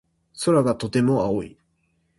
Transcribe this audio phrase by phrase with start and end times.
[0.35, 1.59] 空がとても青い。